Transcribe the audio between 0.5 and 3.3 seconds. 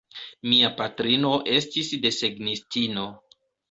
Mia patrino estis desegnistino.